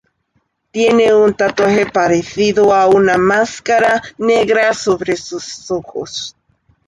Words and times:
Tiene 0.71 1.13
un 1.13 1.35
tatuaje 1.35 1.85
parecido 1.85 2.73
a 2.73 2.87
una 2.87 3.19
máscara 3.19 4.01
negra 4.17 4.73
sobre 4.73 5.15
sus 5.15 5.69
ojos. 5.69 6.35